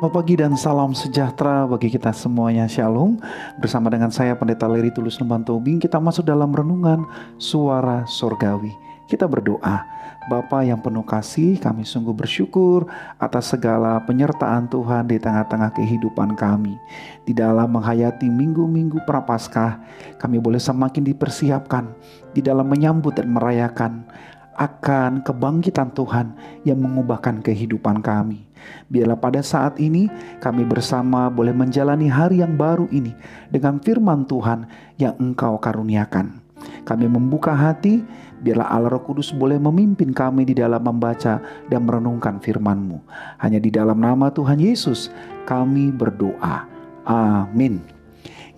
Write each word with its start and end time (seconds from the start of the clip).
Selamat 0.00 0.16
pagi 0.16 0.32
dan 0.32 0.56
salam 0.56 0.96
sejahtera 0.96 1.68
bagi 1.68 1.92
kita 1.92 2.08
semuanya. 2.16 2.64
Shalom. 2.64 3.20
Bersama 3.60 3.92
dengan 3.92 4.08
saya 4.08 4.32
Pendeta 4.32 4.64
Leri 4.64 4.88
Tulus 4.88 5.20
Tobing, 5.20 5.76
kita 5.76 6.00
masuk 6.00 6.24
dalam 6.24 6.48
renungan 6.56 7.04
suara 7.36 8.08
sorgawi. 8.08 8.72
Kita 9.04 9.28
berdoa. 9.28 9.84
Bapa 10.24 10.64
yang 10.64 10.80
penuh 10.80 11.04
kasih, 11.04 11.60
kami 11.60 11.84
sungguh 11.84 12.16
bersyukur 12.16 12.88
atas 13.20 13.52
segala 13.52 14.00
penyertaan 14.08 14.72
Tuhan 14.72 15.04
di 15.04 15.20
tengah-tengah 15.20 15.76
kehidupan 15.76 16.32
kami. 16.32 16.80
Di 17.28 17.36
dalam 17.36 17.68
menghayati 17.68 18.24
minggu-minggu 18.24 19.04
prapaskah, 19.04 19.84
kami 20.16 20.40
boleh 20.40 20.64
semakin 20.64 21.12
dipersiapkan 21.12 21.92
di 22.32 22.40
dalam 22.40 22.64
menyambut 22.72 23.20
dan 23.20 23.28
merayakan 23.28 24.08
akan 24.56 25.20
kebangkitan 25.20 25.92
Tuhan 25.92 26.32
yang 26.64 26.80
mengubahkan 26.80 27.44
kehidupan 27.44 28.00
kami. 28.00 28.49
Biarlah 28.90 29.18
pada 29.18 29.40
saat 29.40 29.78
ini 29.78 30.10
kami 30.42 30.66
bersama 30.66 31.30
boleh 31.30 31.54
menjalani 31.54 32.10
hari 32.10 32.42
yang 32.42 32.58
baru 32.58 32.90
ini 32.90 33.14
dengan 33.48 33.78
firman 33.78 34.26
Tuhan 34.26 34.66
yang 34.98 35.14
Engkau 35.18 35.58
karuniakan. 35.58 36.40
Kami 36.84 37.08
membuka 37.08 37.56
hati, 37.56 38.04
biarlah 38.44 38.68
Allah 38.68 38.92
Roh 38.92 39.04
Kudus 39.04 39.32
boleh 39.32 39.56
memimpin 39.56 40.12
kami 40.12 40.44
di 40.44 40.52
dalam 40.56 40.80
membaca 40.80 41.40
dan 41.40 41.80
merenungkan 41.84 42.40
firman-Mu. 42.40 43.00
Hanya 43.40 43.60
di 43.60 43.72
dalam 43.72 43.96
nama 43.96 44.28
Tuhan 44.28 44.60
Yesus 44.60 45.08
kami 45.48 45.88
berdoa. 45.92 46.68
Amin. 47.08 47.80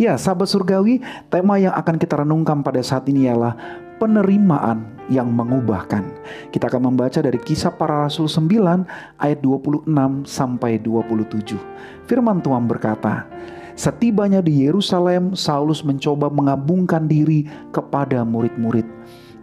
Ya, 0.01 0.19
sahabat 0.19 0.51
surgawi, 0.51 0.99
tema 1.31 1.61
yang 1.63 1.77
akan 1.79 1.95
kita 2.01 2.25
renungkan 2.27 2.65
pada 2.65 2.83
saat 2.83 3.07
ini 3.07 3.31
ialah 3.31 3.55
penerimaan 4.03 4.83
yang 5.07 5.31
mengubahkan. 5.31 6.03
Kita 6.51 6.67
akan 6.67 6.91
membaca 6.91 7.23
dari 7.23 7.39
kisah 7.39 7.71
para 7.71 8.11
rasul 8.11 8.27
9 8.27 8.83
ayat 9.23 9.39
26 9.39 9.87
sampai 10.27 10.83
27. 10.83 11.55
Firman 12.11 12.43
Tuhan 12.43 12.67
berkata, 12.67 13.31
Setibanya 13.79 14.43
di 14.43 14.67
Yerusalem, 14.67 15.39
Saulus 15.39 15.87
mencoba 15.87 16.27
mengabungkan 16.29 17.07
diri 17.07 17.47
kepada 17.71 18.27
murid-murid. 18.27 18.85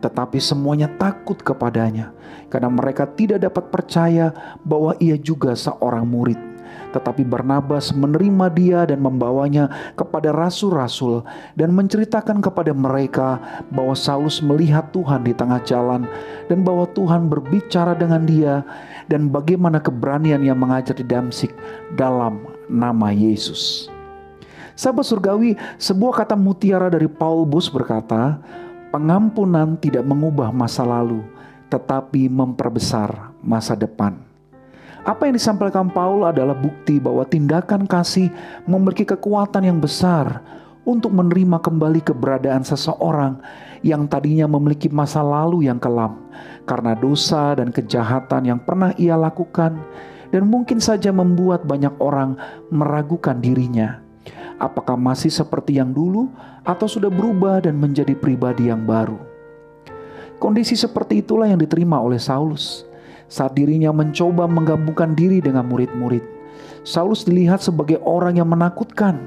Tetapi 0.04 0.38
semuanya 0.44 0.92
takut 1.00 1.40
kepadanya, 1.40 2.12
karena 2.52 2.68
mereka 2.68 3.08
tidak 3.08 3.44
dapat 3.48 3.72
percaya 3.72 4.32
bahwa 4.68 4.96
ia 5.00 5.16
juga 5.16 5.56
seorang 5.56 6.04
murid. 6.04 6.49
Tetapi 6.90 7.22
Barnabas 7.22 7.94
menerima 7.94 8.50
dia 8.50 8.80
dan 8.90 9.00
membawanya 9.02 9.94
kepada 9.94 10.34
rasul-rasul 10.34 11.22
dan 11.54 11.70
menceritakan 11.76 12.42
kepada 12.42 12.74
mereka 12.74 13.38
bahwa 13.70 13.94
Saulus 13.94 14.42
melihat 14.42 14.90
Tuhan 14.90 15.22
di 15.22 15.34
tengah 15.38 15.62
jalan 15.66 16.10
dan 16.50 16.66
bahwa 16.66 16.90
Tuhan 16.92 17.30
berbicara 17.30 17.94
dengan 17.94 18.26
dia 18.26 18.66
dan 19.06 19.30
bagaimana 19.30 19.78
keberanian 19.78 20.42
yang 20.42 20.58
mengajar 20.58 20.98
di 20.98 21.06
Damsik 21.06 21.54
dalam 21.94 22.46
nama 22.70 23.14
Yesus. 23.14 23.90
Sahabat 24.80 25.04
surgawi, 25.04 25.60
sebuah 25.76 26.24
kata 26.24 26.40
mutiara 26.40 26.88
dari 26.88 27.12
Paul 27.12 27.44
Bus 27.44 27.68
berkata, 27.68 28.40
pengampunan 28.96 29.76
tidak 29.76 30.08
mengubah 30.08 30.56
masa 30.56 30.88
lalu, 30.88 31.20
tetapi 31.68 32.32
memperbesar 32.32 33.36
masa 33.44 33.76
depan. 33.76 34.29
Apa 35.10 35.26
yang 35.26 35.42
disampaikan 35.42 35.90
Paul 35.90 36.22
adalah 36.22 36.54
bukti 36.54 37.02
bahwa 37.02 37.26
tindakan 37.26 37.90
kasih 37.90 38.30
memiliki 38.70 39.10
kekuatan 39.10 39.66
yang 39.66 39.82
besar 39.82 40.46
untuk 40.86 41.10
menerima 41.10 41.58
kembali 41.66 42.06
keberadaan 42.06 42.62
seseorang 42.62 43.42
yang 43.82 44.06
tadinya 44.06 44.46
memiliki 44.46 44.86
masa 44.86 45.26
lalu 45.26 45.66
yang 45.66 45.82
kelam 45.82 46.30
karena 46.70 46.94
dosa 46.94 47.58
dan 47.58 47.74
kejahatan 47.74 48.54
yang 48.54 48.60
pernah 48.62 48.94
ia 49.02 49.18
lakukan 49.18 49.82
dan 50.30 50.46
mungkin 50.46 50.78
saja 50.78 51.10
membuat 51.10 51.66
banyak 51.66 51.98
orang 51.98 52.38
meragukan 52.70 53.42
dirinya. 53.42 54.06
Apakah 54.62 54.94
masih 54.94 55.34
seperti 55.34 55.82
yang 55.82 55.90
dulu 55.90 56.30
atau 56.62 56.86
sudah 56.86 57.10
berubah 57.10 57.66
dan 57.66 57.82
menjadi 57.82 58.14
pribadi 58.14 58.70
yang 58.70 58.86
baru? 58.86 59.18
Kondisi 60.38 60.78
seperti 60.78 61.26
itulah 61.26 61.50
yang 61.50 61.58
diterima 61.58 61.98
oleh 61.98 62.22
Saulus 62.22 62.89
saat 63.30 63.56
dirinya 63.56 63.94
mencoba 63.94 64.50
menggabungkan 64.50 65.14
diri 65.14 65.40
dengan 65.40 65.70
murid-murid. 65.70 66.26
Saulus 66.82 67.24
dilihat 67.24 67.62
sebagai 67.62 68.02
orang 68.02 68.42
yang 68.42 68.50
menakutkan, 68.50 69.20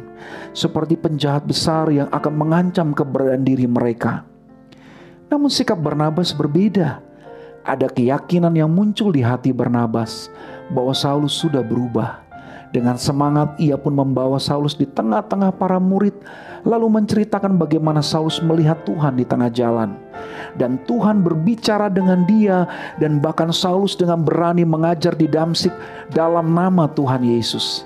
seperti 0.52 0.98
penjahat 0.98 1.46
besar 1.46 1.88
yang 1.94 2.10
akan 2.10 2.34
mengancam 2.34 2.91
keberadaan 2.91 3.46
diri 3.46 3.70
mereka. 3.70 4.26
Namun 5.30 5.48
sikap 5.48 5.80
Barnabas 5.80 6.34
berbeda. 6.34 7.00
Ada 7.62 7.86
keyakinan 7.86 8.58
yang 8.58 8.68
muncul 8.74 9.14
di 9.14 9.22
hati 9.22 9.54
Barnabas 9.54 10.26
bahwa 10.66 10.91
Saulus 10.91 11.38
sudah 11.38 11.62
berubah. 11.62 12.22
Dengan 12.72 12.97
semangat 12.97 13.53
ia 13.60 13.77
pun 13.77 13.93
membawa 13.93 14.41
Saulus 14.41 14.72
di 14.72 14.88
tengah-tengah 14.88 15.53
para 15.60 15.77
murid 15.77 16.16
lalu 16.65 16.88
menceritakan 16.88 17.60
bagaimana 17.60 18.00
Saulus 18.00 18.41
melihat 18.41 18.81
Tuhan 18.88 19.21
di 19.21 19.28
tengah 19.28 19.53
jalan. 19.53 19.93
Dan 20.56 20.81
Tuhan 20.88 21.21
berbicara 21.21 21.93
dengan 21.93 22.25
dia 22.25 22.65
dan 22.97 23.21
bahkan 23.21 23.53
Saulus 23.53 23.93
dengan 23.93 24.25
berani 24.25 24.65
mengajar 24.65 25.12
di 25.12 25.28
Damsik 25.28 25.72
dalam 26.16 26.56
nama 26.56 26.88
Tuhan 26.88 27.21
Yesus. 27.21 27.84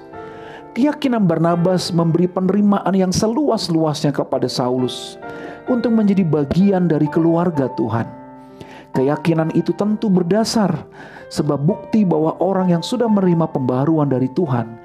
Keyakinan 0.78 1.26
Barnabas 1.26 1.90
memberi 1.90 2.30
penerimaan 2.30 2.94
yang 2.94 3.10
seluas-luasnya 3.10 4.14
kepada 4.14 4.46
Saulus 4.46 5.18
untuk 5.66 5.90
menjadi 5.90 6.22
bagian 6.22 6.86
dari 6.86 7.10
keluarga 7.10 7.66
Tuhan. 7.74 8.25
Keyakinan 8.96 9.52
itu 9.52 9.76
tentu 9.76 10.08
berdasar 10.08 10.72
sebab 11.28 11.60
bukti 11.60 12.00
bahwa 12.08 12.32
orang 12.40 12.72
yang 12.72 12.80
sudah 12.80 13.04
menerima 13.04 13.44
pembaruan 13.52 14.08
dari 14.08 14.32
Tuhan 14.32 14.80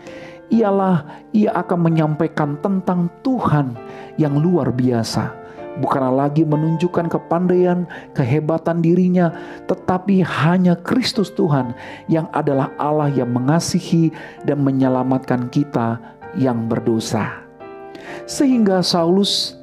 ialah 0.51 1.07
ia 1.31 1.55
akan 1.55 1.79
menyampaikan 1.79 2.59
tentang 2.59 3.07
Tuhan 3.23 3.71
yang 4.19 4.35
luar 4.35 4.75
biasa. 4.75 5.31
Bukanlah 5.79 6.27
lagi 6.27 6.43
menunjukkan 6.43 7.07
kepandaian, 7.07 7.87
kehebatan 8.11 8.83
dirinya, 8.83 9.31
tetapi 9.71 10.19
hanya 10.19 10.75
Kristus 10.75 11.31
Tuhan 11.31 11.71
yang 12.11 12.27
adalah 12.35 12.67
Allah 12.75 13.07
yang 13.07 13.31
mengasihi 13.31 14.11
dan 14.43 14.59
menyelamatkan 14.67 15.47
kita 15.47 16.03
yang 16.35 16.67
berdosa. 16.67 17.47
Sehingga 18.27 18.83
Saulus 18.83 19.55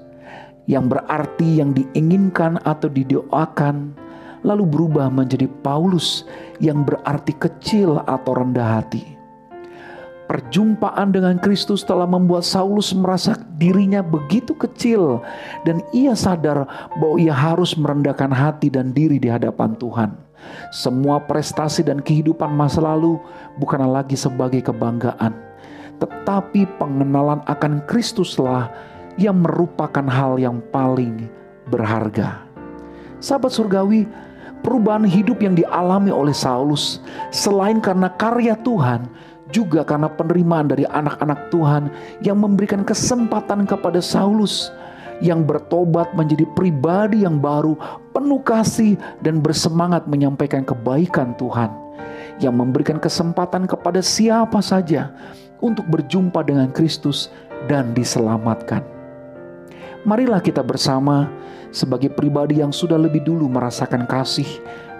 yang 0.65 0.89
berarti 0.89 1.61
yang 1.61 1.77
diinginkan 1.77 2.57
atau 2.65 2.89
didoakan 2.89 4.08
lalu 4.43 4.65
berubah 4.67 5.11
menjadi 5.11 5.47
Paulus 5.63 6.27
yang 6.63 6.83
berarti 6.87 7.35
kecil 7.37 8.03
atau 8.07 8.33
rendah 8.35 8.83
hati. 8.83 9.19
Perjumpaan 10.29 11.09
dengan 11.09 11.41
Kristus 11.41 11.81
telah 11.89 12.05
membuat 12.05 12.45
Saulus 12.45 12.93
merasa 12.93 13.33
dirinya 13.57 14.05
begitu 14.05 14.53
kecil 14.53 15.25
dan 15.65 15.81
ia 15.97 16.13
sadar 16.13 16.69
bahwa 17.01 17.17
ia 17.17 17.33
harus 17.33 17.73
merendahkan 17.73 18.29
hati 18.29 18.69
dan 18.69 18.93
diri 18.93 19.17
di 19.17 19.33
hadapan 19.33 19.73
Tuhan. 19.81 20.13
Semua 20.69 21.17
prestasi 21.25 21.81
dan 21.81 22.05
kehidupan 22.05 22.53
masa 22.53 22.85
lalu 22.85 23.17
bukanlah 23.57 24.05
lagi 24.05 24.21
sebagai 24.21 24.61
kebanggaan, 24.69 25.33
tetapi 25.97 26.69
pengenalan 26.77 27.41
akan 27.49 27.81
Kristuslah 27.89 28.69
yang 29.17 29.41
merupakan 29.41 30.05
hal 30.05 30.37
yang 30.37 30.61
paling 30.69 31.25
berharga. 31.73 32.45
Sahabat 33.19 33.51
surgawi, 33.51 34.07
perubahan 34.61 35.07
hidup 35.07 35.41
yang 35.43 35.57
dialami 35.57 36.13
oleh 36.13 36.35
Saulus 36.35 37.03
selain 37.35 37.79
karena 37.83 38.11
karya 38.15 38.55
Tuhan 38.61 39.09
juga 39.49 39.81
karena 39.85 40.13
penerimaan 40.13 40.69
dari 40.69 40.85
anak-anak 40.85 41.49
Tuhan 41.49 41.89
yang 42.21 42.37
memberikan 42.41 42.85
kesempatan 42.85 43.65
kepada 43.65 43.99
Saulus 44.05 44.69
yang 45.19 45.43
bertobat 45.43 46.15
menjadi 46.15 46.47
pribadi 46.55 47.27
yang 47.27 47.43
baru, 47.43 47.75
penuh 48.15 48.39
kasih 48.43 48.95
dan 49.23 49.43
bersemangat 49.43 50.07
menyampaikan 50.07 50.63
kebaikan 50.63 51.35
Tuhan 51.35 51.71
yang 52.39 52.55
memberikan 52.55 53.03
kesempatan 53.03 53.67
kepada 53.67 53.99
siapa 53.99 54.63
saja 54.63 55.11
untuk 55.59 55.91
berjumpa 55.91 56.39
dengan 56.47 56.71
Kristus 56.71 57.35
dan 57.67 57.91
diselamatkan. 57.99 58.98
Marilah 60.07 60.39
kita 60.39 60.63
bersama 60.63 61.27
sebagai 61.75 62.15
pribadi 62.15 62.63
yang 62.63 62.71
sudah 62.71 62.95
lebih 62.95 63.27
dulu 63.27 63.51
merasakan 63.51 64.07
kasih 64.07 64.47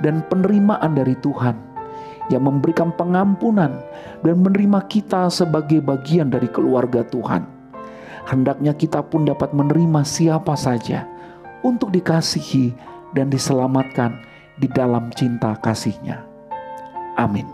dan 0.03 0.27
penerimaan 0.27 0.99
dari 0.99 1.15
Tuhan 1.23 1.55
yang 2.29 2.45
memberikan 2.45 2.91
pengampunan 2.93 3.79
dan 4.27 4.37
menerima 4.43 4.85
kita 4.91 5.31
sebagai 5.31 5.79
bagian 5.79 6.29
dari 6.29 6.51
keluarga 6.51 7.07
Tuhan. 7.07 7.47
Hendaknya 8.27 8.77
kita 8.77 9.01
pun 9.07 9.25
dapat 9.25 9.55
menerima 9.55 10.05
siapa 10.05 10.53
saja 10.59 11.09
untuk 11.63 11.95
dikasihi 11.95 12.75
dan 13.17 13.31
diselamatkan 13.33 14.19
di 14.61 14.69
dalam 14.69 15.09
cinta 15.15 15.57
kasihnya. 15.63 16.27
Amin. 17.17 17.47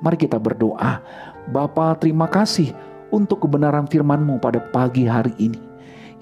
Mari 0.00 0.16
kita 0.16 0.40
berdoa. 0.40 1.02
Bapa 1.50 1.98
terima 1.98 2.30
kasih 2.30 2.72
untuk 3.12 3.44
kebenaran 3.44 3.84
firman-Mu 3.90 4.40
pada 4.40 4.62
pagi 4.72 5.04
hari 5.04 5.34
ini 5.36 5.71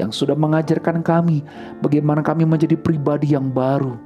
yang 0.00 0.10
sudah 0.10 0.32
mengajarkan 0.34 1.04
kami 1.04 1.44
bagaimana 1.84 2.24
kami 2.24 2.48
menjadi 2.48 2.74
pribadi 2.80 3.36
yang 3.36 3.52
baru 3.52 4.00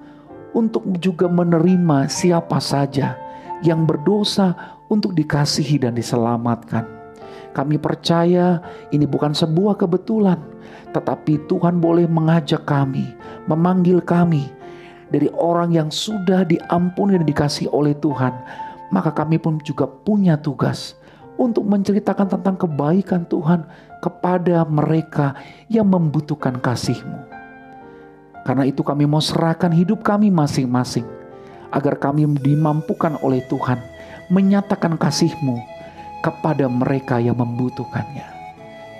untuk 0.55 0.87
juga 0.99 1.31
menerima 1.31 2.11
siapa 2.11 2.59
saja 2.59 3.15
yang 3.63 3.87
berdosa 3.87 4.55
untuk 4.91 5.15
dikasihi 5.15 5.87
dan 5.87 5.95
diselamatkan. 5.95 6.85
Kami 7.55 7.79
percaya 7.79 8.59
ini 8.91 9.07
bukan 9.07 9.31
sebuah 9.31 9.79
kebetulan, 9.79 10.43
tetapi 10.91 11.47
Tuhan 11.47 11.79
boleh 11.79 12.11
mengajak 12.11 12.67
kami, 12.67 13.15
memanggil 13.47 14.03
kami 14.03 14.51
dari 15.15 15.31
orang 15.39 15.71
yang 15.71 15.89
sudah 15.95 16.43
diampuni 16.43 17.15
dan 17.15 17.27
dikasih 17.27 17.71
oleh 17.71 17.95
Tuhan. 18.03 18.35
Maka 18.91 19.15
kami 19.15 19.39
pun 19.39 19.59
juga 19.63 19.87
punya 19.87 20.39
tugas 20.39 20.99
untuk 21.35 21.67
menceritakan 21.67 22.31
tentang 22.39 22.55
kebaikan 22.55 23.27
Tuhan 23.27 23.67
kepada 23.99 24.63
mereka 24.69 25.35
yang 25.67 25.89
membutuhkan 25.89 26.61
kasih-Mu. 26.61 27.21
Karena 28.45 28.69
itu 28.69 28.85
kami 28.85 29.09
mau 29.09 29.25
serahkan 29.25 29.73
hidup 29.73 30.05
kami 30.05 30.29
masing-masing 30.29 31.09
agar 31.73 31.97
kami 31.97 32.29
dimampukan 32.45 33.17
oleh 33.25 33.41
Tuhan 33.49 33.81
menyatakan 34.29 35.01
kasih-Mu 35.01 35.59
kepada 36.21 36.69
mereka 36.69 37.21
yang 37.21 37.41
membutuhkannya. 37.41 38.25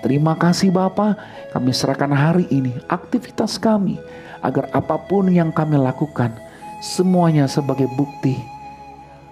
Terima 0.05 0.37
kasih 0.37 0.69
Bapa, 0.69 1.17
kami 1.49 1.73
serahkan 1.73 2.13
hari 2.13 2.45
ini 2.53 2.69
aktivitas 2.93 3.57
kami 3.57 3.97
agar 4.45 4.69
apa 4.69 5.01
pun 5.09 5.33
yang 5.33 5.49
kami 5.49 5.81
lakukan 5.81 6.29
semuanya 6.77 7.49
sebagai 7.49 7.89
bukti, 7.97 8.37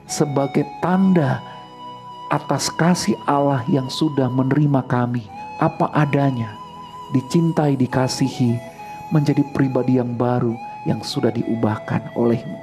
sebagai 0.10 0.66
tanda 0.82 1.53
atas 2.34 2.74
kasih 2.74 3.14
Allah 3.30 3.62
yang 3.70 3.86
sudah 3.94 4.26
menerima 4.26 4.82
kami 4.90 5.22
apa 5.62 5.86
adanya, 5.94 6.58
dicintai, 7.14 7.78
dikasihi, 7.78 8.58
menjadi 9.14 9.46
pribadi 9.54 10.02
yang 10.02 10.18
baru 10.18 10.58
yang 10.90 11.06
sudah 11.06 11.30
diubahkan 11.30 12.10
olehmu. 12.18 12.58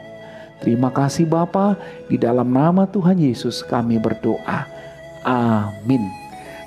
Terima 0.61 0.91
kasih 0.91 1.25
Bapa, 1.25 1.79
di 2.11 2.19
dalam 2.19 2.51
nama 2.51 2.85
Tuhan 2.85 3.17
Yesus 3.17 3.63
kami 3.65 3.97
berdoa. 3.97 4.67
Amin. 5.25 6.05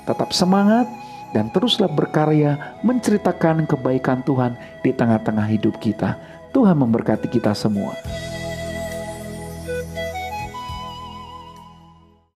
Tetap 0.08 0.32
semangat 0.32 0.88
dan 1.36 1.52
teruslah 1.52 1.92
berkarya 1.92 2.80
menceritakan 2.82 3.68
kebaikan 3.68 4.24
Tuhan 4.26 4.56
di 4.82 4.90
tengah-tengah 4.90 5.46
hidup 5.46 5.78
kita. 5.78 6.18
Tuhan 6.50 6.74
memberkati 6.74 7.30
kita 7.30 7.54
semua. 7.54 7.94